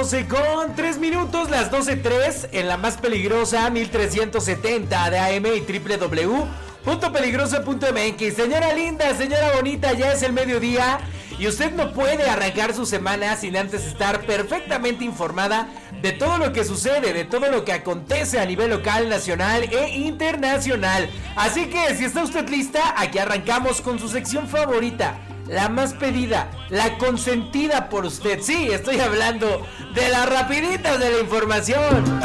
12 0.00 0.28
con 0.28 0.74
3 0.74 0.96
minutos, 0.96 1.50
las 1.50 1.70
12.3 1.70 2.48
en 2.52 2.68
la 2.68 2.78
más 2.78 2.96
peligrosa 2.96 3.68
1370 3.68 5.10
de 5.10 5.18
AM 5.18 5.44
y 5.44 5.60
www.peligrosa.mx. 5.60 8.34
Señora 8.34 8.72
linda, 8.72 9.14
señora 9.14 9.52
bonita, 9.56 9.92
ya 9.92 10.14
es 10.14 10.22
el 10.22 10.32
mediodía 10.32 11.00
y 11.38 11.48
usted 11.48 11.74
no 11.74 11.92
puede 11.92 12.30
arrancar 12.30 12.72
su 12.72 12.86
semana 12.86 13.36
sin 13.36 13.58
antes 13.58 13.84
estar 13.84 14.22
perfectamente 14.22 15.04
informada 15.04 15.68
de 16.00 16.12
todo 16.12 16.38
lo 16.38 16.54
que 16.54 16.64
sucede, 16.64 17.12
de 17.12 17.26
todo 17.26 17.50
lo 17.50 17.66
que 17.66 17.74
acontece 17.74 18.40
a 18.40 18.46
nivel 18.46 18.70
local, 18.70 19.10
nacional 19.10 19.64
e 19.64 19.98
internacional. 19.98 21.10
Así 21.36 21.66
que 21.66 21.94
si 21.94 22.06
está 22.06 22.24
usted 22.24 22.48
lista, 22.48 22.94
aquí 22.96 23.18
arrancamos 23.18 23.82
con 23.82 23.98
su 23.98 24.08
sección 24.08 24.48
favorita 24.48 25.18
la 25.50 25.68
más 25.68 25.94
pedida, 25.94 26.50
la 26.68 26.96
consentida 26.96 27.88
por 27.88 28.06
usted. 28.06 28.40
Sí, 28.40 28.68
estoy 28.70 29.00
hablando 29.00 29.66
de 29.94 30.08
las 30.08 30.28
rapiditas 30.28 30.98
de 30.98 31.10
la 31.10 31.18
información. 31.20 32.20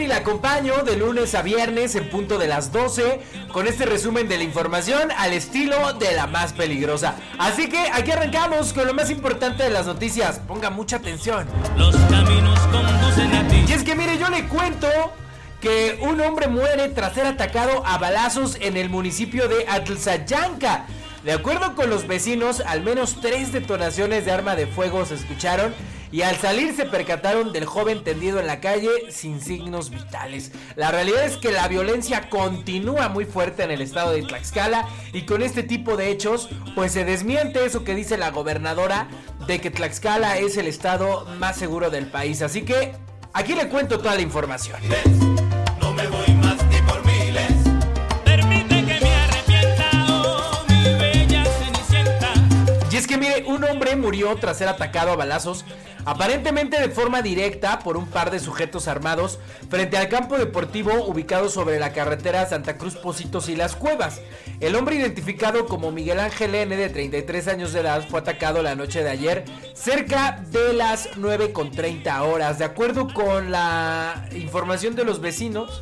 Christopher 0.00 0.02
y 0.02 0.06
la 0.06 0.16
acompaño 0.16 0.82
de 0.84 0.96
lunes 0.96 1.34
a 1.34 1.42
viernes 1.42 1.94
en 1.94 2.08
punto 2.08 2.38
de 2.38 2.46
las 2.46 2.72
12 2.72 3.20
con 3.52 3.66
este 3.66 3.86
resumen 3.86 4.28
de 4.28 4.38
la 4.38 4.44
información 4.44 5.10
al 5.16 5.32
estilo 5.32 5.92
de 5.94 6.14
la 6.14 6.26
más 6.26 6.52
peligrosa. 6.52 7.16
Así 7.38 7.68
que 7.68 7.78
aquí 7.92 8.10
arrancamos 8.10 8.72
con 8.72 8.86
lo 8.86 8.94
más 8.94 9.10
importante 9.10 9.62
de 9.62 9.70
las 9.70 9.86
noticias. 9.86 10.38
Ponga 10.40 10.70
mucha 10.70 10.96
atención. 10.96 11.46
Los 11.76 11.94
caminos 11.96 12.58
conducen 12.72 13.32
a 13.34 13.48
ti. 13.48 13.64
Y 13.68 13.72
es 13.72 13.82
que 13.82 13.94
mire, 13.94 14.18
yo 14.18 14.28
le 14.30 14.46
cuento 14.48 14.88
que 15.60 15.98
un 16.02 16.20
hombre 16.20 16.48
muere 16.48 16.88
tras 16.88 17.14
ser 17.14 17.26
atacado 17.26 17.84
a 17.86 17.98
balazos 17.98 18.56
en 18.60 18.76
el 18.76 18.88
municipio 18.88 19.48
de 19.48 19.66
Atlzayanca. 19.68 20.86
De 21.24 21.32
acuerdo 21.32 21.74
con 21.74 21.90
los 21.90 22.06
vecinos, 22.06 22.60
al 22.60 22.82
menos 22.82 23.20
tres 23.20 23.52
detonaciones 23.52 24.24
de 24.24 24.32
arma 24.32 24.56
de 24.56 24.66
fuego 24.66 25.04
se 25.04 25.16
escucharon 25.16 25.74
y 26.12 26.22
al 26.22 26.36
salir 26.36 26.74
se 26.74 26.86
percataron 26.86 27.52
del 27.52 27.64
joven 27.64 28.02
tendido 28.02 28.40
en 28.40 28.46
la 28.46 28.60
calle 28.60 28.90
sin 29.10 29.40
signos 29.40 29.90
vitales. 29.90 30.52
La 30.76 30.90
realidad 30.90 31.24
es 31.24 31.36
que 31.36 31.52
la 31.52 31.68
violencia 31.68 32.28
continúa 32.28 33.08
muy 33.08 33.24
fuerte 33.24 33.62
en 33.62 33.70
el 33.70 33.80
estado 33.80 34.12
de 34.12 34.22
Tlaxcala 34.22 34.88
y 35.12 35.22
con 35.22 35.42
este 35.42 35.62
tipo 35.62 35.96
de 35.96 36.10
hechos 36.10 36.48
pues 36.74 36.92
se 36.92 37.04
desmiente 37.04 37.64
eso 37.64 37.84
que 37.84 37.94
dice 37.94 38.16
la 38.18 38.30
gobernadora 38.30 39.08
de 39.46 39.60
que 39.60 39.70
Tlaxcala 39.70 40.38
es 40.38 40.56
el 40.56 40.66
estado 40.66 41.26
más 41.38 41.56
seguro 41.56 41.90
del 41.90 42.06
país. 42.06 42.42
Así 42.42 42.62
que 42.62 42.92
aquí 43.32 43.54
le 43.54 43.68
cuento 43.68 43.98
toda 43.98 44.16
la 44.16 44.22
información. 44.22 44.80
No 45.80 45.92
me 45.92 46.06
voy 46.08 46.34
más 46.34 46.56
ni 46.66 46.80
por 46.82 47.04
miles. 47.04 47.52
Oh, 50.08 50.64
es 53.00 53.06
que 53.06 53.16
mire, 53.16 53.44
un 53.46 53.64
hombre 53.64 53.96
murió 53.96 54.36
tras 54.36 54.58
ser 54.58 54.68
atacado 54.68 55.12
a 55.12 55.16
balazos 55.16 55.64
aparentemente 56.10 56.80
de 56.80 56.88
forma 56.88 57.22
directa 57.22 57.78
por 57.78 57.96
un 57.96 58.04
par 58.04 58.32
de 58.32 58.40
sujetos 58.40 58.88
armados 58.88 59.38
frente 59.68 59.96
al 59.96 60.08
campo 60.08 60.38
deportivo 60.38 61.04
ubicado 61.06 61.48
sobre 61.48 61.78
la 61.78 61.92
carretera 61.92 62.44
Santa 62.46 62.76
Cruz 62.76 62.96
Positos 62.96 63.48
y 63.48 63.54
Las 63.54 63.76
Cuevas. 63.76 64.20
El 64.58 64.74
hombre 64.74 64.96
identificado 64.96 65.66
como 65.66 65.92
Miguel 65.92 66.18
Ángel 66.18 66.56
N 66.56 66.76
de 66.76 66.88
33 66.88 67.46
años 67.46 67.72
de 67.72 67.82
edad 67.82 68.08
fue 68.08 68.18
atacado 68.18 68.60
la 68.60 68.74
noche 68.74 69.04
de 69.04 69.10
ayer 69.10 69.44
cerca 69.72 70.42
de 70.50 70.72
las 70.72 71.10
9 71.14 71.52
con 71.52 71.70
30 71.70 72.24
horas. 72.24 72.58
De 72.58 72.64
acuerdo 72.64 73.06
con 73.14 73.52
la 73.52 74.28
información 74.32 74.96
de 74.96 75.04
los 75.04 75.20
vecinos, 75.20 75.80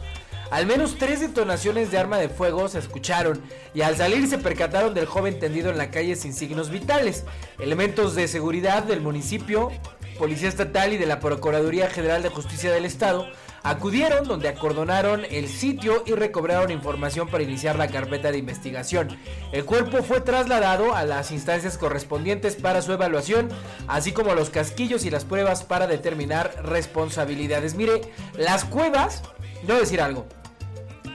al 0.50 0.66
menos 0.66 0.97
tres 0.99 1.21
detonaciones 1.21 1.91
de 1.91 1.99
arma 1.99 2.19
de 2.19 2.28
fuego 2.28 2.69
se 2.69 2.78
escucharon 2.78 3.43
y 3.75 3.81
al 3.81 3.97
salir 3.97 4.27
se 4.27 4.39
percataron 4.39 4.93
del 4.93 5.06
joven 5.06 5.39
tendido 5.39 5.71
en 5.71 5.77
la 5.78 5.91
calle 5.91 6.16
sin 6.16 6.33
signos 6.33 6.71
vitales. 6.71 7.25
Elementos 7.59 8.15
de 8.15 8.28
seguridad 8.28 8.83
del 8.83 9.03
municipio 9.03 9.71
Policía 10.18 10.48
Estatal 10.48 10.92
y 10.92 10.98
de 10.98 11.06
la 11.06 11.20
Procuraduría 11.20 11.88
General 11.88 12.22
de 12.22 12.28
Justicia 12.28 12.72
del 12.72 12.84
Estado 12.84 13.28
acudieron 13.62 14.26
donde 14.26 14.48
acordonaron 14.48 15.24
el 15.30 15.48
sitio 15.48 16.02
y 16.06 16.12
recobraron 16.12 16.70
información 16.70 17.28
para 17.28 17.44
iniciar 17.44 17.76
la 17.76 17.88
carpeta 17.88 18.30
de 18.30 18.38
investigación. 18.38 19.16
El 19.52 19.64
cuerpo 19.64 20.02
fue 20.02 20.20
trasladado 20.20 20.94
a 20.94 21.04
las 21.04 21.30
instancias 21.30 21.78
correspondientes 21.78 22.56
para 22.56 22.82
su 22.82 22.92
evaluación, 22.92 23.48
así 23.86 24.12
como 24.12 24.34
los 24.34 24.50
casquillos 24.50 25.04
y 25.04 25.10
las 25.10 25.24
pruebas 25.24 25.64
para 25.64 25.86
determinar 25.86 26.52
responsabilidades. 26.64 27.74
Mire, 27.74 28.00
las 28.36 28.64
cuevas, 28.64 29.22
a 29.68 29.72
decir 29.72 30.00
algo. 30.00 30.26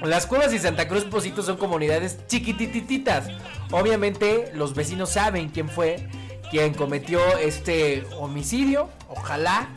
Las 0.01 0.27
cuevas 0.27 0.53
y 0.53 0.59
Santa 0.59 0.87
Cruz 0.87 1.05
Posito 1.05 1.43
son 1.43 1.57
comunidades 1.57 2.17
chiquitititas. 2.27 3.27
Obviamente 3.71 4.51
los 4.53 4.75
vecinos 4.75 5.11
saben 5.11 5.49
quién 5.49 5.69
fue 5.69 6.07
quien 6.53 6.75
cometió 6.75 7.19
este 7.39 8.05
homicidio. 8.19 8.87
Ojalá 9.09 9.69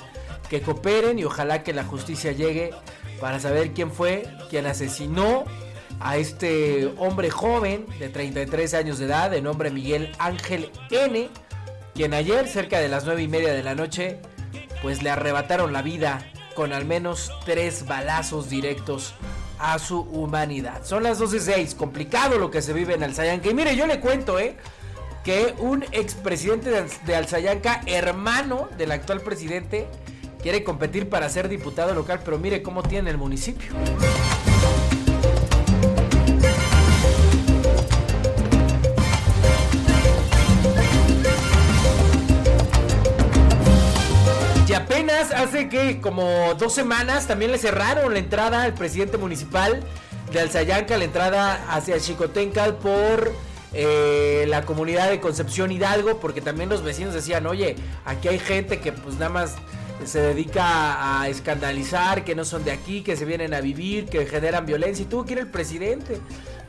que 0.50 0.60
cooperen 0.60 1.18
y 1.18 1.24
ojalá 1.24 1.62
que 1.62 1.72
la 1.72 1.84
justicia 1.84 2.32
llegue 2.32 2.70
para 3.18 3.40
saber 3.40 3.72
quién 3.72 3.90
fue 3.90 4.28
quien 4.50 4.66
asesinó 4.66 5.44
a 6.00 6.18
este 6.18 6.92
hombre 6.98 7.30
joven 7.30 7.86
de 7.98 8.10
33 8.10 8.74
años 8.74 8.98
de 8.98 9.06
edad, 9.06 9.30
de 9.30 9.40
nombre 9.40 9.70
Miguel 9.70 10.12
Ángel 10.18 10.70
N, 10.90 11.30
quien 11.94 12.12
ayer 12.12 12.46
cerca 12.46 12.78
de 12.78 12.90
las 12.90 13.06
9 13.06 13.22
y 13.22 13.28
media 13.28 13.54
de 13.54 13.62
la 13.62 13.74
noche, 13.74 14.20
pues 14.82 15.02
le 15.02 15.08
arrebataron 15.08 15.72
la 15.72 15.80
vida 15.80 16.30
con 16.54 16.74
al 16.74 16.84
menos 16.84 17.32
tres 17.46 17.86
balazos 17.86 18.50
directos 18.50 19.14
a 19.58 19.78
su 19.78 20.00
humanidad. 20.00 20.84
Son 20.84 21.02
las 21.02 21.18
12.06, 21.18 21.74
complicado 21.74 22.38
lo 22.38 22.50
que 22.50 22.60
se 22.60 22.74
vive 22.74 22.92
en 22.92 23.02
Alzayanca. 23.02 23.48
Y 23.48 23.54
mire, 23.54 23.74
yo 23.76 23.86
le 23.86 23.98
cuento, 23.98 24.38
¿eh? 24.38 24.58
Que 25.26 25.56
un 25.58 25.82
expresidente 25.90 26.70
de 27.04 27.16
Alzayanca, 27.16 27.80
hermano 27.86 28.68
del 28.78 28.92
actual 28.92 29.20
presidente, 29.22 29.88
quiere 30.40 30.62
competir 30.62 31.08
para 31.08 31.28
ser 31.28 31.48
diputado 31.48 31.92
local, 31.94 32.20
pero 32.24 32.38
mire 32.38 32.62
cómo 32.62 32.84
tiene 32.84 33.10
el 33.10 33.18
municipio. 33.18 33.72
Y 44.68 44.72
apenas 44.74 45.32
hace 45.32 45.68
que 45.68 46.00
como 46.00 46.54
dos 46.54 46.72
semanas 46.72 47.26
también 47.26 47.50
le 47.50 47.58
cerraron 47.58 48.12
la 48.12 48.20
entrada 48.20 48.62
al 48.62 48.74
presidente 48.74 49.18
municipal 49.18 49.82
de 50.30 50.38
Alzayanca, 50.38 50.96
la 50.96 51.04
entrada 51.04 51.66
hacia 51.68 51.98
Chicotencal 51.98 52.76
por 52.76 53.32
eh, 53.78 54.46
la 54.48 54.62
comunidad 54.62 55.10
de 55.10 55.20
Concepción 55.20 55.70
Hidalgo, 55.70 56.18
porque 56.18 56.40
también 56.40 56.68
los 56.68 56.82
vecinos 56.82 57.12
decían, 57.12 57.46
oye, 57.46 57.76
aquí 58.04 58.28
hay 58.28 58.38
gente 58.38 58.80
que 58.80 58.92
pues 58.92 59.16
nada 59.16 59.28
más 59.28 59.56
se 60.04 60.20
dedica 60.20 61.20
a 61.20 61.28
escandalizar, 61.28 62.24
que 62.24 62.34
no 62.34 62.44
son 62.44 62.64
de 62.64 62.70
aquí, 62.70 63.02
que 63.02 63.16
se 63.16 63.24
vienen 63.24 63.54
a 63.54 63.60
vivir, 63.60 64.06
que 64.06 64.24
generan 64.26 64.64
violencia, 64.64 65.02
y 65.02 65.06
tuvo 65.06 65.24
que 65.24 65.32
ir 65.34 65.38
el 65.40 65.50
presidente 65.50 66.18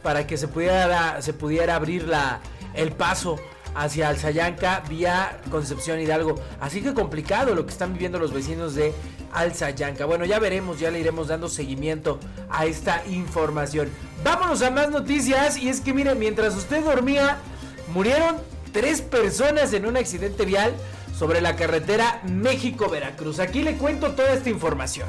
para 0.04 0.28
que 0.28 0.38
se 0.38 0.48
pudiera, 0.48 1.22
se 1.22 1.34
pudiera 1.34 1.76
abrir 1.76 2.08
la, 2.08 2.42
el 2.74 2.92
paso 2.92 3.40
hacia 3.76 4.10
Alzayanca 4.10 4.84
vía 4.90 5.40
Concepción 5.52 6.00
Hidalgo. 6.00 6.36
Así 6.60 6.82
que 6.82 6.94
complicado 6.94 7.54
lo 7.56 7.66
que 7.66 7.72
están 7.72 7.94
viviendo 7.94 8.20
los 8.20 8.34
vecinos 8.34 8.76
de 8.76 8.94
Alzayanca. 9.38 10.06
Bueno, 10.06 10.26
ya 10.26 10.40
veremos, 10.40 10.80
ya 10.80 10.92
le 10.92 11.00
iremos 11.00 11.28
dando 11.28 11.50
seguimiento 11.50 12.20
a 12.50 12.66
esta 12.66 13.04
información. 13.08 13.90
Vámonos 14.24 14.62
a 14.62 14.72
más 14.72 14.90
noticias 14.90 15.58
y 15.58 15.70
es 15.70 15.82
que 15.82 15.94
miren, 15.94 16.18
mientras 16.18 16.56
usted 16.56 16.84
dormía, 16.84 17.38
murieron 17.94 18.38
tres 18.72 19.02
personas 19.02 19.74
en 19.74 19.86
un 19.86 19.98
accidente 19.98 20.46
vial 20.46 20.74
sobre 21.18 21.42
la 21.42 21.56
carretera 21.56 22.22
México-Veracruz. 22.28 23.40
Aquí 23.40 23.62
le 23.62 23.78
cuento 23.78 24.12
toda 24.12 24.34
esta 24.34 24.50
información. 24.50 25.08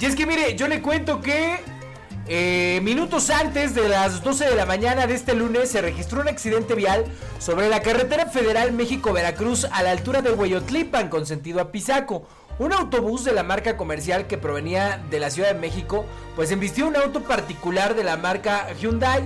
Y 0.00 0.04
es 0.06 0.16
que 0.16 0.26
mire, 0.26 0.56
yo 0.56 0.68
le 0.68 0.80
cuento 0.80 1.20
que 1.20 1.60
eh, 2.26 2.80
minutos 2.82 3.30
antes 3.30 3.74
de 3.74 3.88
las 3.88 4.22
12 4.22 4.50
de 4.50 4.54
la 4.54 4.66
mañana 4.66 5.06
de 5.06 5.14
este 5.14 5.34
lunes 5.34 5.70
se 5.70 5.80
registró 5.80 6.20
un 6.20 6.28
accidente 6.28 6.74
vial 6.74 7.04
sobre 7.38 7.68
la 7.68 7.82
carretera 7.82 8.26
federal 8.26 8.72
México-Veracruz 8.72 9.64
a 9.64 9.82
la 9.82 9.90
altura 9.90 10.22
de 10.22 10.30
Hueyotlipan 10.30 11.08
con 11.08 11.26
sentido 11.26 11.60
a 11.60 11.72
Pisaco. 11.72 12.26
Un 12.58 12.72
autobús 12.72 13.24
de 13.24 13.32
la 13.32 13.42
marca 13.42 13.76
comercial 13.76 14.26
que 14.26 14.38
provenía 14.38 15.02
de 15.10 15.18
la 15.18 15.30
Ciudad 15.30 15.54
de 15.54 15.58
México, 15.58 16.04
pues 16.36 16.50
embistió 16.50 16.86
un 16.86 16.96
auto 16.96 17.22
particular 17.22 17.94
de 17.94 18.04
la 18.04 18.16
marca 18.16 18.68
Hyundai, 18.74 19.24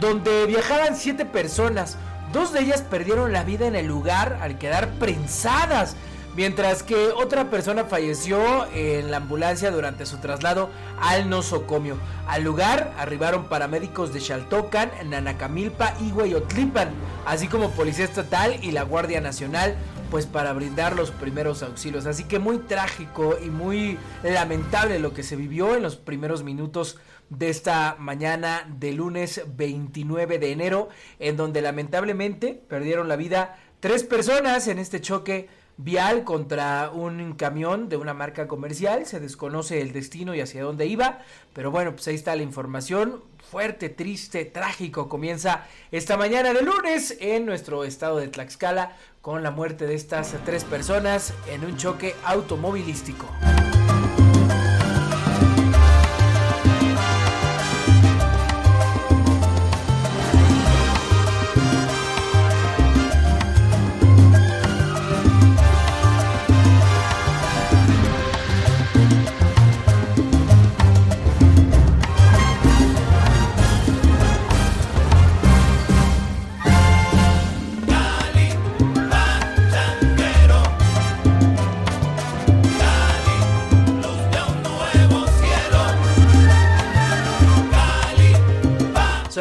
donde 0.00 0.46
viajaban 0.46 0.96
siete 0.96 1.24
personas. 1.24 1.96
Dos 2.32 2.52
de 2.52 2.60
ellas 2.60 2.82
perdieron 2.82 3.32
la 3.32 3.42
vida 3.42 3.66
en 3.66 3.74
el 3.74 3.86
lugar 3.86 4.38
al 4.42 4.58
quedar 4.58 4.90
prensadas 4.98 5.96
mientras 6.36 6.82
que 6.82 7.08
otra 7.08 7.50
persona 7.50 7.84
falleció 7.84 8.66
en 8.72 9.10
la 9.10 9.18
ambulancia 9.18 9.70
durante 9.70 10.06
su 10.06 10.18
traslado 10.18 10.70
al 11.00 11.28
nosocomio. 11.28 11.96
Al 12.26 12.42
lugar 12.42 12.92
arribaron 12.98 13.44
paramédicos 13.44 14.12
de 14.12 14.20
Xaltocan, 14.20 14.90
Nanacamilpa 15.06 15.94
y 16.00 16.12
Hueyotlipan, 16.12 16.90
así 17.26 17.48
como 17.48 17.70
Policía 17.70 18.04
Estatal 18.04 18.58
y 18.62 18.72
la 18.72 18.82
Guardia 18.82 19.20
Nacional, 19.20 19.76
pues 20.10 20.26
para 20.26 20.52
brindar 20.52 20.94
los 20.94 21.10
primeros 21.10 21.62
auxilios. 21.62 22.06
Así 22.06 22.24
que 22.24 22.38
muy 22.38 22.58
trágico 22.58 23.36
y 23.42 23.50
muy 23.50 23.98
lamentable 24.22 24.98
lo 24.98 25.12
que 25.12 25.22
se 25.22 25.36
vivió 25.36 25.74
en 25.74 25.82
los 25.82 25.96
primeros 25.96 26.44
minutos 26.44 26.98
de 27.30 27.48
esta 27.48 27.96
mañana 27.98 28.68
de 28.78 28.92
lunes 28.92 29.42
29 29.56 30.38
de 30.38 30.52
enero, 30.52 30.88
en 31.18 31.36
donde 31.36 31.62
lamentablemente 31.62 32.62
perdieron 32.68 33.08
la 33.08 33.16
vida 33.16 33.58
tres 33.80 34.04
personas 34.04 34.68
en 34.68 34.78
este 34.78 35.00
choque 35.00 35.48
vial 35.76 36.24
contra 36.24 36.90
un 36.90 37.34
camión 37.34 37.88
de 37.88 37.96
una 37.96 38.14
marca 38.14 38.46
comercial. 38.48 39.06
Se 39.06 39.20
desconoce 39.20 39.80
el 39.80 39.92
destino 39.92 40.34
y 40.34 40.40
hacia 40.40 40.62
dónde 40.62 40.86
iba. 40.86 41.20
Pero 41.52 41.70
bueno, 41.70 41.92
pues 41.92 42.06
ahí 42.08 42.14
está 42.14 42.36
la 42.36 42.42
información. 42.42 43.22
Fuerte, 43.50 43.88
triste, 43.88 44.44
trágico. 44.44 45.08
Comienza 45.08 45.66
esta 45.90 46.16
mañana 46.16 46.52
de 46.52 46.62
lunes 46.62 47.16
en 47.20 47.46
nuestro 47.46 47.84
estado 47.84 48.18
de 48.18 48.28
Tlaxcala 48.28 48.96
con 49.20 49.42
la 49.42 49.50
muerte 49.50 49.86
de 49.86 49.94
estas 49.94 50.34
tres 50.44 50.64
personas 50.64 51.32
en 51.48 51.64
un 51.64 51.76
choque 51.76 52.14
automovilístico. 52.24 53.26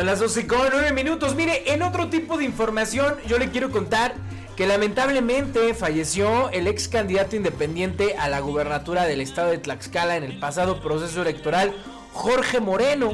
Las 0.03 0.19
12 0.19 0.47
con 0.47 0.59
9 0.69 0.91
minutos. 0.91 1.33
Mire, 1.33 1.71
en 1.71 1.81
otro 1.81 2.09
tipo 2.09 2.37
de 2.37 2.43
información, 2.43 3.15
yo 3.25 3.37
le 3.37 3.51
quiero 3.51 3.71
contar 3.71 4.15
que 4.57 4.67
lamentablemente 4.67 5.73
falleció 5.73 6.49
el 6.49 6.67
ex 6.67 6.89
candidato 6.89 7.37
independiente 7.37 8.17
a 8.17 8.27
la 8.27 8.41
gubernatura 8.41 9.05
del 9.05 9.21
estado 9.21 9.51
de 9.51 9.59
Tlaxcala 9.59 10.17
en 10.17 10.25
el 10.25 10.39
pasado 10.39 10.81
proceso 10.81 11.21
electoral, 11.21 11.73
Jorge 12.11 12.59
Moreno. 12.59 13.13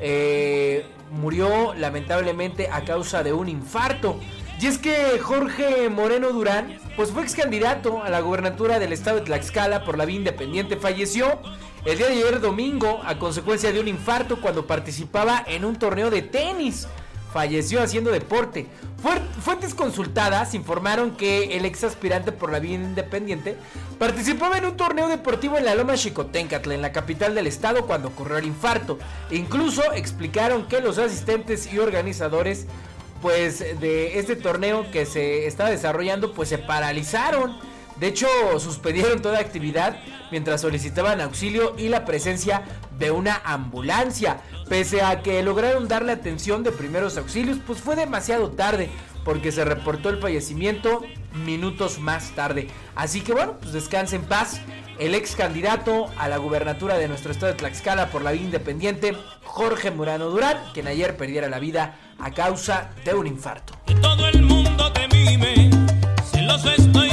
Eh, 0.00 0.86
murió 1.10 1.74
lamentablemente 1.74 2.70
a 2.72 2.84
causa 2.84 3.22
de 3.22 3.34
un 3.34 3.50
infarto. 3.50 4.18
Y 4.58 4.66
es 4.66 4.78
que 4.78 5.18
Jorge 5.18 5.90
Moreno 5.90 6.30
Durán, 6.30 6.78
pues 6.96 7.10
fue 7.10 7.22
ex 7.22 7.34
candidato 7.34 8.02
a 8.02 8.08
la 8.08 8.20
gubernatura 8.20 8.78
del 8.78 8.94
estado 8.94 9.18
de 9.18 9.26
Tlaxcala 9.26 9.84
por 9.84 9.98
la 9.98 10.06
vía 10.06 10.16
independiente, 10.16 10.76
falleció 10.76 11.38
el 11.84 11.96
día 11.96 12.08
de 12.08 12.12
ayer 12.12 12.40
domingo 12.40 13.00
a 13.04 13.18
consecuencia 13.18 13.72
de 13.72 13.80
un 13.80 13.88
infarto 13.88 14.40
cuando 14.40 14.66
participaba 14.66 15.42
en 15.46 15.64
un 15.64 15.76
torneo 15.76 16.10
de 16.10 16.22
tenis. 16.22 16.86
Falleció 17.32 17.80
haciendo 17.80 18.10
deporte. 18.10 18.66
Fuentes 19.40 19.72
consultadas 19.72 20.52
informaron 20.54 21.16
que 21.16 21.56
el 21.56 21.64
ex 21.64 21.84
aspirante 21.84 22.32
por 22.32 22.50
la 22.50 22.58
vía 22.58 22.74
independiente 22.74 23.56
participaba 23.98 24.58
en 24.58 24.66
un 24.66 24.76
torneo 24.76 25.08
deportivo 25.08 25.56
en 25.56 25.64
la 25.64 25.76
Loma 25.76 25.94
Chicotencatl, 25.94 26.72
en 26.72 26.82
la 26.82 26.92
capital 26.92 27.34
del 27.34 27.46
estado, 27.46 27.86
cuando 27.86 28.08
ocurrió 28.08 28.36
el 28.36 28.46
infarto. 28.46 28.98
E 29.30 29.36
incluso 29.36 29.92
explicaron 29.92 30.66
que 30.66 30.80
los 30.80 30.98
asistentes 30.98 31.72
y 31.72 31.78
organizadores 31.78 32.66
pues 33.22 33.60
de 33.60 34.18
este 34.18 34.34
torneo 34.34 34.90
que 34.90 35.06
se 35.06 35.46
estaba 35.46 35.70
desarrollando 35.70 36.32
pues 36.32 36.48
se 36.48 36.58
paralizaron 36.58 37.58
de 38.00 38.06
hecho, 38.06 38.26
suspendieron 38.58 39.20
toda 39.20 39.38
actividad 39.38 39.98
mientras 40.30 40.62
solicitaban 40.62 41.20
auxilio 41.20 41.74
y 41.76 41.88
la 41.88 42.06
presencia 42.06 42.62
de 42.98 43.10
una 43.10 43.42
ambulancia. 43.44 44.40
Pese 44.70 45.02
a 45.02 45.22
que 45.22 45.42
lograron 45.42 45.86
darle 45.86 46.12
atención 46.12 46.62
de 46.62 46.72
primeros 46.72 47.18
auxilios, 47.18 47.58
pues 47.66 47.80
fue 47.80 47.96
demasiado 47.96 48.50
tarde 48.52 48.88
porque 49.22 49.52
se 49.52 49.66
reportó 49.66 50.08
el 50.08 50.18
fallecimiento 50.18 51.02
minutos 51.44 51.98
más 51.98 52.30
tarde. 52.30 52.68
Así 52.94 53.20
que 53.20 53.34
bueno, 53.34 53.58
pues 53.60 53.74
descanse 53.74 54.16
en 54.16 54.22
paz. 54.22 54.62
El 54.98 55.14
ex 55.14 55.36
candidato 55.36 56.06
a 56.18 56.28
la 56.28 56.38
gubernatura 56.38 56.96
de 56.96 57.08
nuestro 57.08 57.32
estado 57.32 57.52
de 57.52 57.58
Tlaxcala 57.58 58.08
por 58.08 58.22
la 58.22 58.32
vía 58.32 58.42
independiente, 58.42 59.16
Jorge 59.44 59.90
Murano 59.90 60.30
Durán, 60.30 60.58
quien 60.72 60.86
ayer 60.86 61.16
perdiera 61.16 61.48
la 61.48 61.58
vida 61.58 61.96
a 62.18 62.30
causa 62.30 62.90
de 63.04 63.14
un 63.14 63.26
infarto. 63.26 63.74
todo 64.00 64.26
el 64.28 64.42
mundo 64.42 64.92
te 64.92 65.08
mime, 65.08 65.70
estoy 66.32 67.09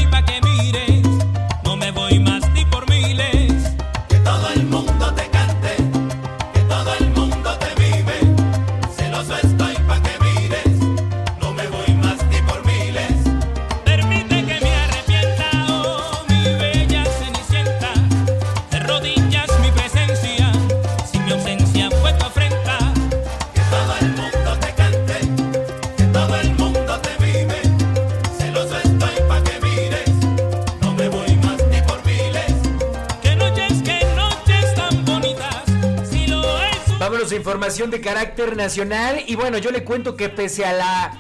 información 37.48 37.90
de 37.90 38.02
carácter 38.02 38.58
nacional. 38.58 39.24
Y 39.26 39.36
bueno, 39.36 39.58
yo 39.58 39.72
le 39.72 39.86
cuento 39.86 40.18
que 40.18 40.28
pese 40.28 40.66
a 40.66 40.74
la 40.74 41.14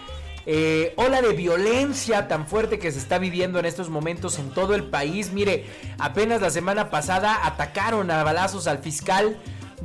eh, 0.45 0.93
ola 0.97 1.21
de 1.21 1.31
violencia 1.31 2.27
tan 2.27 2.47
fuerte 2.47 2.79
que 2.79 2.91
se 2.91 2.99
está 2.99 3.17
viviendo 3.17 3.59
en 3.59 3.65
estos 3.65 3.89
momentos 3.89 4.37
en 4.37 4.49
todo 4.49 4.75
el 4.75 4.83
país, 4.83 5.31
mire, 5.31 5.65
apenas 5.97 6.41
la 6.41 6.49
semana 6.49 6.89
pasada 6.89 7.39
atacaron 7.45 8.11
a 8.11 8.25
balazos 8.25 8.67
al 8.67 8.79
fiscal 8.79 9.39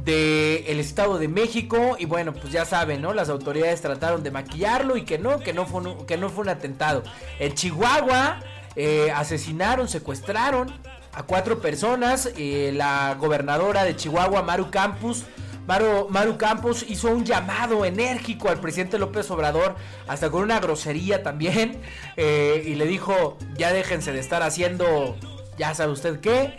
del 0.05 0.81
Estado 0.81 1.17
de 1.19 1.29
México 1.29 1.95
y 1.97 2.07
bueno, 2.07 2.33
pues 2.33 2.53
ya 2.53 2.65
saben, 2.65 3.03
¿no? 3.03 3.15
Las 3.15 3.29
autoridades 3.29 3.81
trataron 3.81 4.25
de 4.25 4.33
maquillarlo 4.33 4.97
y 4.97 5.05
que 5.05 5.19
no, 5.19 5.39
que 5.39 5.53
no 5.53 5.65
fue 5.65 5.83
un, 5.83 6.07
que 6.07 6.17
no 6.17 6.29
fue 6.29 6.43
un 6.43 6.49
atentado. 6.49 7.05
En 7.39 7.55
Chihuahua 7.55 8.41
eh, 8.75 9.13
asesinaron, 9.15 9.87
secuestraron 9.87 10.73
a 11.13 11.23
cuatro 11.23 11.61
personas. 11.61 12.31
eh, 12.37 12.73
la 12.75 13.15
gobernadora 13.15 13.85
de 13.85 13.95
Chihuahua, 13.95 14.43
Maru 14.43 14.73
Campos, 14.73 15.25
Maru, 15.67 16.37
Campos 16.39 16.85
hizo 16.89 17.11
un 17.11 17.25
llamado 17.25 17.85
enérgico 17.85 18.49
al 18.49 18.59
presidente 18.59 18.99
López 18.99 19.31
Obrador, 19.31 19.77
hasta 20.09 20.31
con 20.31 20.43
una 20.43 20.59
grosería 20.59 21.23
también, 21.23 21.81
eh, 22.17 22.63
y 22.67 22.75
le 22.75 22.87
dijo, 22.87 23.39
ya 23.57 23.73
déjense 23.73 24.13
de 24.13 24.19
estar 24.19 24.43
haciendo, 24.43 25.17
ya 25.57 25.75
sabe 25.75 25.93
usted 25.93 26.21
qué, 26.21 26.57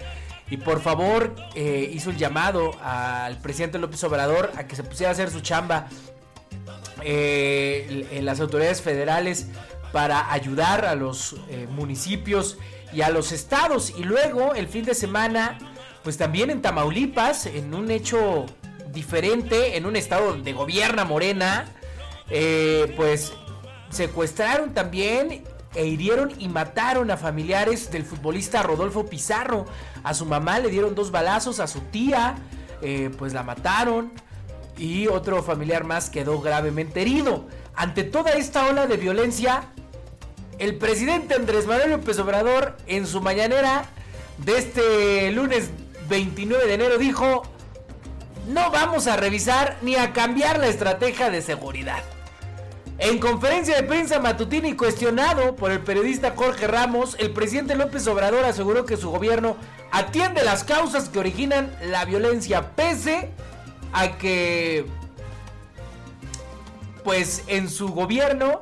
y 0.49 0.57
por 0.57 0.81
favor 0.81 1.35
eh, 1.55 1.89
hizo 1.93 2.11
el 2.11 2.17
llamado 2.17 2.71
al 2.81 3.39
presidente 3.39 3.77
López 3.77 4.03
Obrador 4.03 4.51
a 4.55 4.67
que 4.67 4.75
se 4.75 4.83
pusiera 4.83 5.09
a 5.09 5.13
hacer 5.13 5.29
su 5.31 5.41
chamba 5.41 5.87
eh, 7.01 8.07
en 8.11 8.25
las 8.25 8.39
autoridades 8.39 8.81
federales 8.81 9.47
para 9.91 10.31
ayudar 10.31 10.85
a 10.85 10.95
los 10.95 11.35
municipios 11.69 12.57
y 12.93 13.01
a 13.01 13.09
los 13.09 13.31
estados. 13.31 13.93
Y 13.97 14.03
luego 14.03 14.53
el 14.55 14.67
fin 14.67 14.85
de 14.85 14.95
semana, 14.95 15.57
pues 16.03 16.17
también 16.17 16.49
en 16.49 16.61
Tamaulipas, 16.61 17.45
en 17.45 17.73
un 17.73 17.91
hecho 17.91 18.47
diferente, 18.93 19.77
en 19.77 19.85
un 19.85 19.95
estado 19.95 20.27
donde 20.27 20.53
gobierna 20.53 21.03
Morena, 21.03 21.65
eh, 22.29 22.93
pues 22.95 23.33
secuestraron 23.89 24.73
también 24.73 25.43
e 25.75 25.85
hirieron 25.85 26.31
y 26.37 26.47
mataron 26.47 27.09
a 27.11 27.17
familiares 27.17 27.91
del 27.91 28.03
futbolista 28.03 28.63
Rodolfo 28.63 29.05
Pizarro. 29.07 29.65
A 30.03 30.13
su 30.13 30.25
mamá 30.25 30.59
le 30.59 30.69
dieron 30.69 30.95
dos 30.95 31.11
balazos, 31.11 31.59
a 31.59 31.67
su 31.67 31.79
tía 31.81 32.35
eh, 32.81 33.09
pues 33.17 33.33
la 33.33 33.43
mataron 33.43 34.11
y 34.77 35.07
otro 35.07 35.41
familiar 35.43 35.83
más 35.83 36.09
quedó 36.09 36.41
gravemente 36.41 37.01
herido. 37.01 37.47
Ante 37.75 38.03
toda 38.03 38.31
esta 38.31 38.67
ola 38.67 38.87
de 38.87 38.97
violencia, 38.97 39.63
el 40.59 40.75
presidente 40.75 41.33
Andrés 41.33 41.65
Manuel 41.65 41.91
López 41.91 42.19
Obrador 42.19 42.77
en 42.87 43.07
su 43.07 43.21
mañanera 43.21 43.85
de 44.37 44.57
este 44.57 45.31
lunes 45.31 45.69
29 46.09 46.67
de 46.67 46.73
enero 46.73 46.97
dijo, 46.97 47.43
no 48.47 48.71
vamos 48.71 49.07
a 49.07 49.15
revisar 49.15 49.77
ni 49.81 49.95
a 49.95 50.13
cambiar 50.13 50.59
la 50.59 50.67
estrategia 50.67 51.29
de 51.29 51.41
seguridad. 51.41 52.03
En 52.99 53.19
conferencia 53.19 53.75
de 53.75 53.83
prensa 53.83 54.19
matutina 54.19 54.67
y 54.67 54.75
cuestionado 54.75 55.55
por 55.55 55.71
el 55.71 55.79
periodista 55.79 56.33
Jorge 56.35 56.67
Ramos, 56.67 57.15
el 57.19 57.31
presidente 57.31 57.75
López 57.75 58.07
Obrador 58.07 58.45
aseguró 58.45 58.85
que 58.85 58.97
su 58.97 59.09
gobierno 59.09 59.57
atiende 59.91 60.43
las 60.43 60.63
causas 60.63 61.09
que 61.09 61.19
originan 61.19 61.75
la 61.81 62.05
violencia, 62.05 62.75
pese 62.75 63.31
a 63.93 64.17
que, 64.17 64.85
pues 67.03 67.43
en 67.47 67.69
su 67.69 67.89
gobierno 67.89 68.59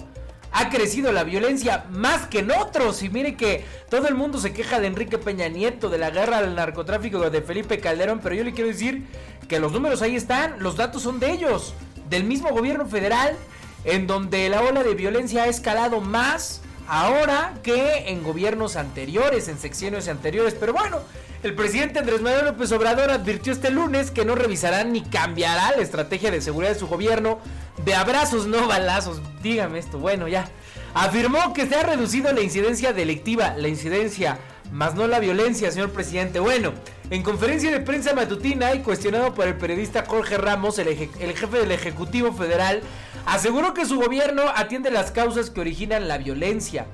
ha 0.51 0.69
crecido 0.69 1.11
la 1.11 1.23
violencia 1.23 1.85
más 1.91 2.27
que 2.27 2.39
en 2.39 2.51
otros. 2.51 3.03
Y 3.03 3.09
mire 3.09 3.35
que 3.35 3.65
todo 3.89 4.07
el 4.07 4.15
mundo 4.15 4.39
se 4.39 4.53
queja 4.53 4.79
de 4.79 4.87
Enrique 4.87 5.17
Peña 5.17 5.47
Nieto, 5.47 5.89
de 5.89 5.97
la 5.97 6.09
guerra 6.09 6.39
al 6.39 6.55
narcotráfico 6.55 7.29
de 7.29 7.41
Felipe 7.41 7.79
Calderón, 7.79 8.19
pero 8.21 8.35
yo 8.35 8.43
le 8.43 8.53
quiero 8.53 8.69
decir 8.69 9.07
que 9.47 9.59
los 9.59 9.71
números 9.71 10.01
ahí 10.01 10.15
están, 10.15 10.55
los 10.59 10.75
datos 10.75 11.01
son 11.01 11.19
de 11.19 11.31
ellos, 11.31 11.73
del 12.09 12.23
mismo 12.23 12.49
gobierno 12.49 12.85
federal, 12.85 13.35
en 13.83 14.07
donde 14.07 14.49
la 14.49 14.61
ola 14.61 14.83
de 14.83 14.93
violencia 14.93 15.43
ha 15.43 15.47
escalado 15.47 16.01
más 16.01 16.61
ahora 16.87 17.53
que 17.63 18.09
en 18.09 18.21
gobiernos 18.21 18.75
anteriores, 18.75 19.47
en 19.47 19.57
secciones 19.57 20.07
anteriores. 20.07 20.55
Pero 20.59 20.73
bueno, 20.73 20.99
el 21.43 21.55
presidente 21.55 21.99
Andrés 21.99 22.21
Manuel 22.21 22.45
López 22.45 22.71
Obrador 22.71 23.09
advirtió 23.09 23.51
este 23.51 23.71
lunes 23.71 24.11
que 24.11 24.25
no 24.25 24.35
revisará 24.35 24.83
ni 24.83 25.01
cambiará 25.01 25.71
la 25.71 25.81
estrategia 25.81 26.29
de 26.29 26.41
seguridad 26.41 26.73
de 26.73 26.79
su 26.79 26.87
gobierno 26.87 27.39
de 27.83 27.95
abrazos, 27.95 28.45
no 28.45 28.67
balazos. 28.67 29.21
Dígame 29.41 29.79
esto, 29.79 29.97
bueno, 29.97 30.27
ya. 30.27 30.47
Afirmó 30.93 31.53
que 31.53 31.65
se 31.65 31.75
ha 31.75 31.83
reducido 31.83 32.31
la 32.31 32.41
incidencia 32.41 32.93
delictiva, 32.93 33.55
la 33.57 33.69
incidencia, 33.69 34.37
más 34.71 34.93
no 34.93 35.07
la 35.07 35.19
violencia, 35.19 35.71
señor 35.71 35.91
presidente. 35.91 36.39
Bueno, 36.39 36.73
en 37.09 37.23
conferencia 37.23 37.71
de 37.71 37.79
prensa 37.79 38.13
matutina 38.13 38.75
y 38.75 38.79
cuestionado 38.79 39.33
por 39.33 39.47
el 39.47 39.55
periodista 39.55 40.05
Jorge 40.05 40.37
Ramos, 40.37 40.77
el, 40.79 40.95
jefe 40.95 41.57
del 41.57 41.71
Ejecutivo 41.71 42.33
Federal, 42.33 42.81
aseguró 43.25 43.73
que 43.73 43.85
su 43.85 43.99
gobierno 43.99 44.43
atiende 44.55 44.91
las 44.91 45.11
causas 45.11 45.49
que 45.49 45.61
originan 45.61 46.07
la 46.07 46.17
violencia. 46.17 46.85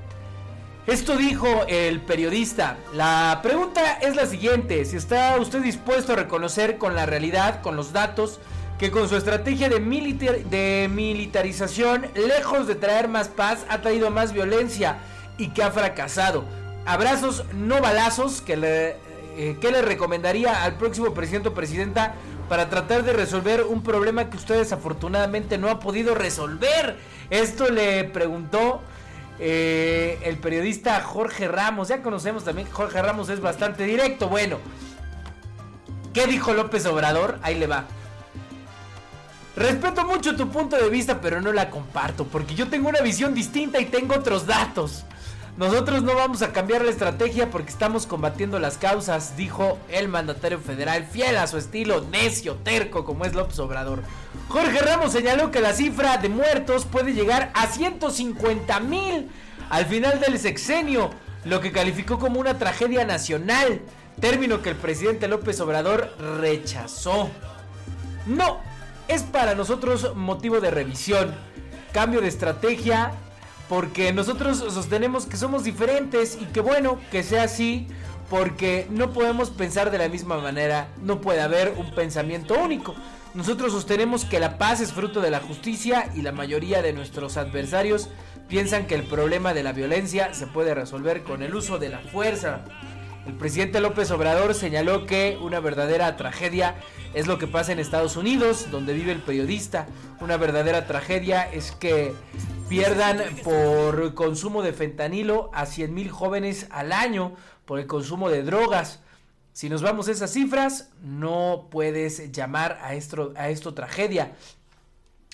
Esto 0.88 1.18
dijo 1.18 1.46
el 1.68 2.00
periodista. 2.00 2.78
La 2.94 3.40
pregunta 3.42 3.98
es 4.00 4.16
la 4.16 4.24
siguiente, 4.24 4.86
si 4.86 4.96
está 4.96 5.36
usted 5.38 5.60
dispuesto 5.60 6.14
a 6.14 6.16
reconocer 6.16 6.78
con 6.78 6.94
la 6.94 7.04
realidad, 7.04 7.60
con 7.60 7.76
los 7.76 7.92
datos, 7.92 8.40
que 8.78 8.90
con 8.90 9.06
su 9.06 9.14
estrategia 9.14 9.68
de, 9.68 9.80
militar- 9.80 10.44
de 10.44 10.88
militarización, 10.90 12.06
lejos 12.14 12.66
de 12.66 12.74
traer 12.74 13.06
más 13.06 13.28
paz, 13.28 13.66
ha 13.68 13.82
traído 13.82 14.10
más 14.10 14.32
violencia 14.32 14.96
y 15.36 15.48
que 15.50 15.62
ha 15.62 15.70
fracasado. 15.70 16.46
Abrazos, 16.86 17.44
no 17.52 17.82
balazos, 17.82 18.40
que 18.40 18.56
le, 18.56 18.96
eh, 19.36 19.58
¿qué 19.60 19.70
le 19.70 19.82
recomendaría 19.82 20.64
al 20.64 20.78
próximo 20.78 21.12
presidente 21.12 21.50
o 21.50 21.54
presidenta 21.54 22.14
para 22.48 22.70
tratar 22.70 23.02
de 23.02 23.12
resolver 23.12 23.62
un 23.62 23.82
problema 23.82 24.30
que 24.30 24.38
usted 24.38 24.56
desafortunadamente 24.56 25.58
no 25.58 25.68
ha 25.68 25.80
podido 25.80 26.14
resolver? 26.14 26.96
Esto 27.28 27.68
le 27.68 28.04
preguntó 28.04 28.80
eh, 29.38 30.18
el 30.24 30.36
periodista 30.38 31.00
Jorge 31.00 31.48
Ramos. 31.48 31.88
Ya 31.88 32.02
conocemos 32.02 32.44
también 32.44 32.66
que 32.66 32.72
Jorge 32.72 33.00
Ramos 33.00 33.28
es 33.28 33.40
bastante 33.40 33.84
directo. 33.84 34.28
Bueno, 34.28 34.58
¿qué 36.12 36.26
dijo 36.26 36.52
López 36.52 36.86
Obrador? 36.86 37.38
Ahí 37.42 37.54
le 37.54 37.66
va. 37.66 37.84
Respeto 39.56 40.04
mucho 40.06 40.36
tu 40.36 40.48
punto 40.50 40.76
de 40.76 40.88
vista, 40.88 41.20
pero 41.20 41.40
no 41.40 41.52
la 41.52 41.68
comparto, 41.68 42.24
porque 42.24 42.54
yo 42.54 42.68
tengo 42.68 42.88
una 42.88 43.00
visión 43.00 43.34
distinta 43.34 43.80
y 43.80 43.86
tengo 43.86 44.14
otros 44.14 44.46
datos. 44.46 45.04
Nosotros 45.58 46.04
no 46.04 46.14
vamos 46.14 46.42
a 46.42 46.52
cambiar 46.52 46.84
la 46.84 46.92
estrategia 46.92 47.50
porque 47.50 47.70
estamos 47.70 48.06
combatiendo 48.06 48.60
las 48.60 48.78
causas, 48.78 49.36
dijo 49.36 49.76
el 49.88 50.06
mandatario 50.06 50.60
federal, 50.60 51.04
fiel 51.04 51.36
a 51.36 51.48
su 51.48 51.58
estilo 51.58 52.00
necio, 52.12 52.54
terco 52.62 53.04
como 53.04 53.24
es 53.24 53.34
López 53.34 53.58
Obrador. 53.58 54.04
Jorge 54.46 54.78
Ramos 54.78 55.10
señaló 55.10 55.50
que 55.50 55.60
la 55.60 55.72
cifra 55.72 56.18
de 56.18 56.28
muertos 56.28 56.84
puede 56.84 57.12
llegar 57.12 57.50
a 57.54 57.66
150 57.66 58.78
mil 58.78 59.32
al 59.68 59.86
final 59.86 60.20
del 60.20 60.38
sexenio, 60.38 61.10
lo 61.44 61.60
que 61.60 61.72
calificó 61.72 62.20
como 62.20 62.38
una 62.38 62.56
tragedia 62.56 63.04
nacional, 63.04 63.80
término 64.20 64.62
que 64.62 64.70
el 64.70 64.76
presidente 64.76 65.26
López 65.26 65.60
Obrador 65.60 66.14
rechazó. 66.40 67.30
No, 68.26 68.60
es 69.08 69.24
para 69.24 69.56
nosotros 69.56 70.14
motivo 70.14 70.60
de 70.60 70.70
revisión, 70.70 71.34
cambio 71.92 72.20
de 72.20 72.28
estrategia, 72.28 73.10
porque 73.68 74.12
nosotros 74.12 74.58
sostenemos 74.58 75.26
que 75.26 75.36
somos 75.36 75.64
diferentes 75.64 76.38
y 76.40 76.46
que 76.46 76.60
bueno, 76.60 76.98
que 77.10 77.22
sea 77.22 77.44
así, 77.44 77.86
porque 78.30 78.86
no 78.90 79.12
podemos 79.12 79.50
pensar 79.50 79.90
de 79.90 79.98
la 79.98 80.08
misma 80.08 80.38
manera, 80.38 80.88
no 81.02 81.20
puede 81.20 81.40
haber 81.40 81.74
un 81.76 81.94
pensamiento 81.94 82.54
único. 82.54 82.94
Nosotros 83.34 83.72
sostenemos 83.72 84.24
que 84.24 84.40
la 84.40 84.58
paz 84.58 84.80
es 84.80 84.92
fruto 84.92 85.20
de 85.20 85.30
la 85.30 85.40
justicia 85.40 86.10
y 86.14 86.22
la 86.22 86.32
mayoría 86.32 86.82
de 86.82 86.92
nuestros 86.92 87.36
adversarios 87.36 88.08
piensan 88.48 88.86
que 88.86 88.94
el 88.94 89.04
problema 89.04 89.52
de 89.52 89.62
la 89.62 89.72
violencia 89.72 90.32
se 90.32 90.46
puede 90.46 90.74
resolver 90.74 91.22
con 91.22 91.42
el 91.42 91.54
uso 91.54 91.78
de 91.78 91.90
la 91.90 91.98
fuerza. 91.98 92.64
El 93.26 93.34
presidente 93.34 93.80
López 93.80 94.10
Obrador 94.10 94.54
señaló 94.54 95.04
que 95.04 95.38
una 95.42 95.60
verdadera 95.60 96.16
tragedia 96.16 96.76
es 97.12 97.26
lo 97.26 97.38
que 97.38 97.46
pasa 97.46 97.72
en 97.72 97.78
Estados 97.78 98.16
Unidos, 98.16 98.68
donde 98.70 98.94
vive 98.94 99.12
el 99.12 99.20
periodista. 99.20 99.86
Una 100.20 100.38
verdadera 100.38 100.86
tragedia 100.86 101.42
es 101.52 101.72
que 101.72 102.14
pierdan 102.68 103.22
por 103.42 104.14
consumo 104.14 104.62
de 104.62 104.72
fentanilo 104.72 105.50
a 105.54 105.66
100 105.66 105.94
mil 105.94 106.10
jóvenes 106.10 106.66
al 106.70 106.92
año 106.92 107.34
por 107.64 107.78
el 107.78 107.86
consumo 107.86 108.30
de 108.30 108.42
drogas. 108.42 109.00
Si 109.52 109.68
nos 109.68 109.82
vamos 109.82 110.08
a 110.08 110.12
esas 110.12 110.32
cifras, 110.32 110.90
no 111.02 111.68
puedes 111.70 112.30
llamar 112.30 112.78
a 112.82 112.94
esto, 112.94 113.34
a 113.36 113.74
tragedia. 113.74 114.36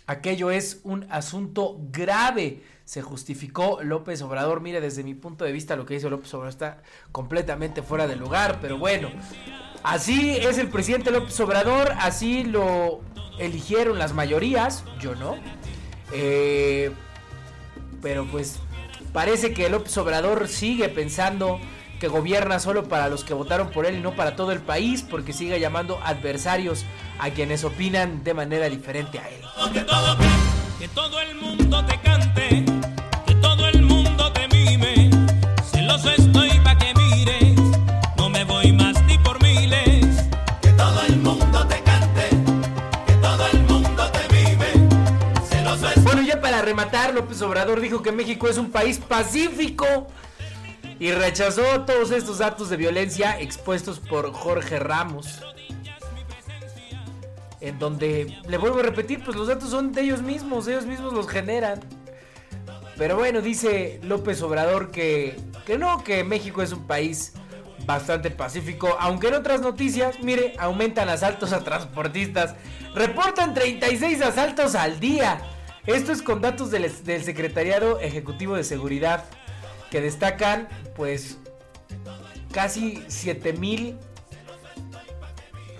Aquello 0.07 0.50
es 0.50 0.81
un 0.85 1.07
asunto 1.11 1.79
grave, 1.91 2.62
se 2.85 3.03
justificó 3.03 3.81
López 3.83 4.23
Obrador. 4.23 4.61
Mire, 4.61 4.81
desde 4.81 5.03
mi 5.03 5.14
punto 5.14 5.45
de 5.45 5.53
vista 5.53 5.76
lo 5.76 5.87
que 5.87 5.95
dice 5.95 6.09
López 6.11 6.33
Obrador 6.35 6.50
está 6.50 6.83
completamente 7.12 7.83
fuera 7.83 8.07
de 8.07 8.17
lugar, 8.17 8.59
pero 8.61 8.79
bueno, 8.79 9.11
así 9.83 10.37
es 10.37 10.59
el 10.59 10.69
presidente 10.69 11.11
López 11.11 11.38
Obrador, 11.41 11.93
así 11.99 12.45
lo 12.45 13.00
eligieron 13.38 13.99
las 13.99 14.12
mayorías, 14.12 14.85
yo 15.00 15.14
no. 15.14 15.37
Eh, 16.12 16.93
pero 18.04 18.26
pues 18.26 18.58
parece 19.14 19.54
que 19.54 19.70
López 19.70 19.96
Obrador 19.96 20.46
sigue 20.46 20.90
pensando 20.90 21.58
que 21.99 22.06
gobierna 22.06 22.61
solo 22.61 22.84
para 22.84 23.08
los 23.08 23.25
que 23.25 23.32
votaron 23.32 23.70
por 23.70 23.87
él 23.87 23.96
y 23.96 24.00
no 24.00 24.14
para 24.14 24.37
todo 24.37 24.52
el 24.52 24.61
país, 24.61 25.02
porque 25.02 25.32
sigue 25.32 25.58
llamando 25.58 25.99
adversarios 26.04 26.84
a 27.18 27.30
quienes 27.30 27.64
opinan 27.64 28.23
de 28.23 28.34
manera 28.34 28.68
diferente 28.68 29.18
a 29.18 29.28
él. 29.30 29.40
Que 30.78 30.88
todo, 30.88 31.18
el 31.18 31.34
mundo 31.37 31.82
te 31.87 31.99
López 47.14 47.40
Obrador 47.42 47.80
dijo 47.80 48.02
que 48.02 48.12
México 48.12 48.49
es 48.49 48.59
un 48.59 48.71
país 48.71 48.99
pacífico 48.99 50.09
y 50.99 51.12
rechazó 51.12 51.83
todos 51.83 52.11
estos 52.11 52.40
actos 52.40 52.68
de 52.71 52.76
violencia 52.76 53.40
expuestos 53.40 54.00
por 54.00 54.33
Jorge 54.33 54.78
Ramos. 54.78 55.40
En 57.61 57.78
donde, 57.78 58.38
le 58.47 58.59
vuelvo 58.59 58.80
a 58.80 58.83
repetir, 58.83 59.25
pues 59.25 59.37
los 59.37 59.49
datos 59.49 59.71
son 59.71 59.92
de 59.92 60.02
ellos 60.02 60.23
mismos, 60.23 60.68
ellos 60.68 60.87
mismos 60.87 61.12
los 61.12 61.28
generan. 61.28 61.80
Pero 62.97 63.16
bueno, 63.16 63.40
dice 63.40 64.00
López 64.02 64.42
Obrador 64.42 64.90
que, 64.90 65.37
que 65.64 65.78
no, 65.78 66.04
que 66.04 66.23
México 66.25 66.62
es 66.62 66.73
un 66.73 66.87
país 66.87 67.33
bastante 67.87 68.30
pacífico, 68.30 68.97
aunque 69.00 69.28
en 69.28 69.35
otras 69.35 69.61
noticias, 69.61 70.16
mire, 70.23 70.54
aumentan 70.59 71.09
asaltos 71.09 71.52
a 71.52 71.64
transportistas, 71.64 72.54
reportan 72.94 73.54
36 73.54 74.23
asaltos 74.23 74.75
al 74.75 75.00
día. 75.00 75.40
Esto 75.87 76.12
es 76.12 76.23
con 76.23 76.41
datos 76.41 76.71
del, 76.71 76.91
Secretariado 76.91 78.00
Ejecutivo 78.00 78.57
de 78.57 78.64
Seguridad, 78.64 79.25
que 79.91 80.00
destacan 80.00 80.69
pues 80.97 81.37
casi 82.53 83.05
7000 83.09 83.99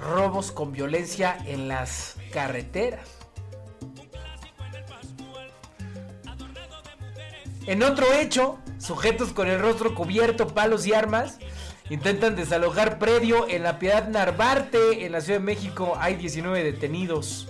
robos 0.03 0.53
con 0.53 0.73
violencia 0.73 1.39
en 1.47 1.69
las 1.69 2.17
carreteras. 2.33 3.09
En 7.67 7.83
otro 7.83 8.13
hecho, 8.13 8.59
sujetos 8.79 9.33
con 9.33 9.49
el 9.49 9.59
rostro 9.59 9.95
cubierto, 9.95 10.49
palos 10.49 10.87
y 10.87 10.93
armas 10.93 11.39
intentan 11.89 12.37
desalojar 12.37 12.99
predio 12.99 13.49
en 13.49 13.63
la 13.63 13.79
Piedad 13.79 14.07
Narvarte, 14.09 15.07
en 15.07 15.13
la 15.13 15.23
Ciudad 15.23 15.39
de 15.39 15.47
México. 15.47 15.97
Hay 15.99 16.17
19 16.17 16.63
detenidos. 16.63 17.49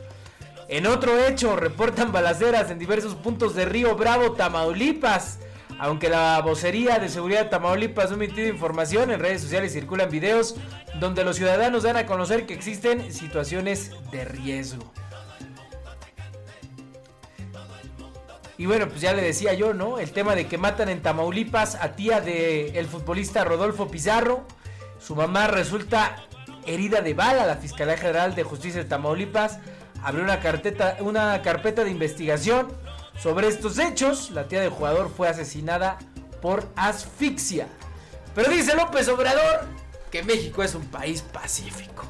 En 0.69 0.87
otro 0.87 1.19
hecho, 1.27 1.57
reportan 1.57 2.11
balaceras 2.11 2.71
en 2.71 2.79
diversos 2.79 3.15
puntos 3.15 3.55
de 3.55 3.67
Río 3.67 3.97
Bravo, 3.97 4.33
Tamaulipas. 4.33 5.39
Aunque 5.79 6.09
la 6.09 6.41
vocería 6.41 6.99
de 6.99 7.09
seguridad 7.09 7.45
de 7.45 7.51
Tamaulipas 7.51 8.11
no 8.11 8.17
ha 8.17 8.25
emitido 8.25 8.49
información, 8.49 9.11
en 9.11 9.21
redes 9.21 9.43
sociales 9.43 9.73
circulan 9.73 10.09
videos 10.09 10.55
donde 11.01 11.25
los 11.25 11.37
ciudadanos 11.37 11.83
dan 11.83 11.97
a 11.97 12.07
conocer 12.07 12.47
que 12.47 12.55
existen 12.55 13.13
situaciones 13.13 13.91
de 14.11 14.25
riesgo. 14.25 14.93
Y 18.57 18.67
bueno, 18.67 18.89
pues 18.89 19.01
ya 19.01 19.13
le 19.13 19.23
decía 19.23 19.53
yo, 19.53 19.75
¿no? 19.75 19.99
El 19.99 20.13
tema 20.13 20.37
de 20.37 20.47
que 20.47 20.59
matan 20.59 20.89
en 20.89 21.03
Tamaulipas 21.03 21.75
a 21.75 21.97
tía 21.97 22.21
del 22.21 22.77
el 22.77 22.87
futbolista 22.87 23.45
Rodolfo 23.45 23.89
Pizarro. 23.89 24.47
Su 25.01 25.17
mamá 25.17 25.49
resulta 25.49 26.25
herida 26.65 27.01
de 27.01 27.15
bala. 27.15 27.47
La 27.47 27.57
Fiscalía 27.57 27.97
General 27.97 28.35
de 28.37 28.45
Justicia 28.45 28.81
de 28.81 28.89
Tamaulipas 28.89 29.59
abrió 30.05 30.23
una, 30.23 30.41
carpeta, 30.41 30.99
una 31.01 31.41
carpeta 31.43 31.83
de 31.83 31.91
investigación 31.91 32.69
sobre 33.19 33.49
estos 33.49 33.79
hechos. 33.79 34.31
La 34.31 34.47
tía 34.47 34.61
del 34.61 34.71
jugador 34.71 35.11
fue 35.15 35.29
asesinada 35.29 35.99
por 36.41 36.69
asfixia. 36.77 37.67
Pero 38.35 38.51
dice 38.51 38.77
López 38.77 39.09
Obrador 39.09 39.67
que 40.11 40.23
México 40.23 40.63
es 40.63 40.75
un 40.75 40.87
país 40.87 41.23
pacífico. 41.23 42.05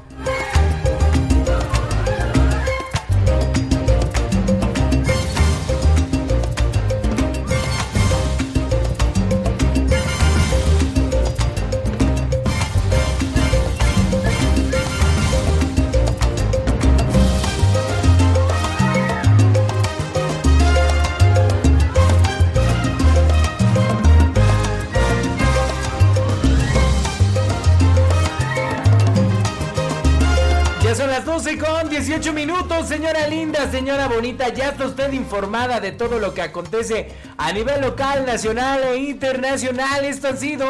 18 32.15 32.33
minutos, 32.33 32.87
señora 32.87 33.27
linda, 33.27 33.69
señora 33.69 34.07
bonita, 34.07 34.47
ya 34.47 34.69
está 34.69 34.85
usted 34.85 35.11
informada 35.11 35.81
de 35.81 35.91
todo 35.91 36.17
lo 36.17 36.33
que 36.33 36.41
acontece 36.41 37.09
a 37.37 37.51
nivel 37.51 37.81
local, 37.81 38.25
nacional 38.25 38.81
e 38.85 38.99
internacional. 38.99 40.05
Esto 40.05 40.29
han 40.29 40.37
sido 40.37 40.65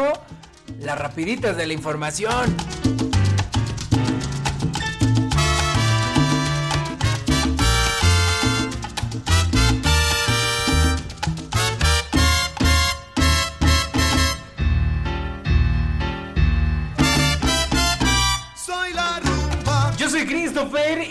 las 0.80 0.98
rapiditas 0.98 1.56
de 1.56 1.68
la 1.68 1.72
información. 1.72 3.05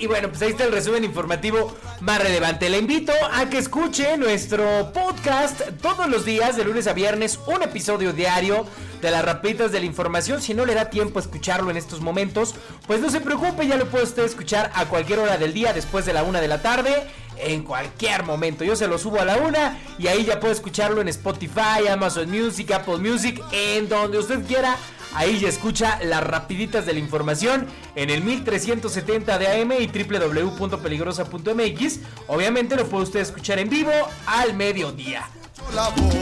Y 0.05 0.07
bueno, 0.07 0.29
pues 0.29 0.39
ahí 0.43 0.51
está 0.51 0.65
el 0.65 0.71
resumen 0.71 1.03
informativo 1.03 1.75
más 2.01 2.21
relevante. 2.21 2.69
Le 2.69 2.77
invito 2.77 3.11
a 3.33 3.49
que 3.49 3.57
escuche 3.57 4.17
nuestro 4.17 4.93
podcast 4.93 5.59
todos 5.81 6.07
los 6.07 6.25
días, 6.25 6.55
de 6.55 6.63
lunes 6.63 6.85
a 6.85 6.93
viernes, 6.93 7.39
un 7.47 7.63
episodio 7.63 8.13
diario 8.13 8.67
de 9.01 9.09
las 9.09 9.25
rapiditas 9.25 9.71
de 9.71 9.79
la 9.79 9.87
información. 9.87 10.43
Si 10.43 10.53
no 10.53 10.63
le 10.63 10.75
da 10.75 10.91
tiempo 10.91 11.17
a 11.17 11.23
escucharlo 11.23 11.71
en 11.71 11.77
estos 11.77 12.01
momentos, 12.01 12.53
pues 12.85 12.99
no 12.99 13.09
se 13.09 13.19
preocupe, 13.19 13.65
ya 13.65 13.77
lo 13.77 13.87
puede 13.87 14.03
usted 14.03 14.25
escuchar 14.25 14.69
a 14.75 14.85
cualquier 14.85 15.17
hora 15.17 15.37
del 15.37 15.55
día, 15.55 15.73
después 15.73 16.05
de 16.05 16.13
la 16.13 16.21
una 16.21 16.39
de 16.39 16.49
la 16.49 16.61
tarde. 16.61 17.07
En 17.37 17.63
cualquier 17.63 18.23
momento, 18.23 18.63
yo 18.63 18.75
se 18.75 18.87
lo 18.87 18.99
subo 18.99 19.19
a 19.19 19.25
la 19.25 19.37
una 19.37 19.79
y 19.97 20.05
ahí 20.05 20.23
ya 20.23 20.39
puede 20.39 20.53
escucharlo 20.53 21.01
en 21.01 21.07
Spotify, 21.07 21.87
Amazon 21.89 22.29
Music, 22.29 22.71
Apple 22.71 22.97
Music, 22.97 23.41
en 23.51 23.89
donde 23.89 24.19
usted 24.19 24.45
quiera. 24.45 24.77
Ahí 25.15 25.39
ya 25.39 25.47
escucha 25.47 25.97
las 26.03 26.21
rapiditas 26.21 26.85
de 26.85 26.91
la 26.91 26.99
información 26.99 27.67
en 27.95 28.09
el 28.09 28.21
1370 28.21 29.37
de 29.37 29.47
AM 29.47 29.71
y 29.71 29.87
www.peligrosa.mx. 29.87 31.99
Obviamente 32.27 32.75
lo 32.75 32.85
puede 32.89 33.05
usted 33.05 33.21
escuchar 33.21 33.59
en 33.59 33.69
vivo 33.69 33.93
al 34.27 34.53
mediodía. 34.55 35.29
La 35.73 35.87
voz 35.87 36.13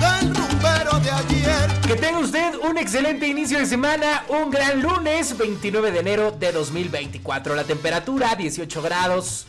del 0.00 0.34
rumbero 0.34 0.98
de 1.00 1.10
ayer. 1.10 1.70
Que 1.86 1.96
tenga 1.96 2.20
usted 2.20 2.54
un 2.68 2.78
excelente 2.78 3.28
inicio 3.28 3.58
de 3.58 3.66
semana, 3.66 4.24
un 4.28 4.50
gran 4.50 4.80
lunes 4.80 5.36
29 5.36 5.92
de 5.92 6.00
enero 6.00 6.30
de 6.32 6.52
2024. 6.52 7.54
La 7.54 7.64
temperatura 7.64 8.34
18 8.34 8.80
grados. 8.80 9.44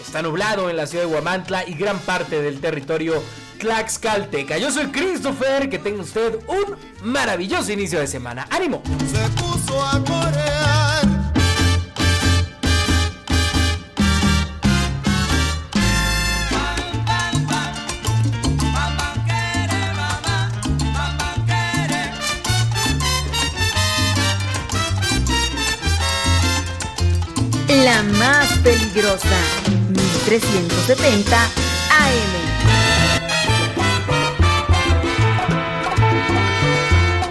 Está 0.00 0.22
nublado 0.22 0.70
en 0.70 0.76
la 0.76 0.86
ciudad 0.86 1.04
de 1.04 1.12
Huamantla 1.12 1.68
y 1.68 1.74
gran 1.74 1.98
parte 1.98 2.40
del 2.40 2.60
territorio 2.60 3.22
Tlaxcalteca. 3.62 4.58
Yo 4.58 4.72
soy 4.72 4.86
Christopher, 4.86 5.70
que 5.70 5.78
tenga 5.78 6.02
usted 6.02 6.36
un 6.48 6.76
maravilloso 7.04 7.70
inicio 7.70 8.00
de 8.00 8.08
semana. 8.08 8.44
¡Ánimo! 8.50 8.82
Se 9.08 9.28
puso 9.40 9.80
a 9.86 10.00
corear. 10.04 11.32
La 27.84 28.02
más 28.02 28.48
peligrosa, 28.58 29.28
1370 30.28 31.44
AM. 31.44 32.41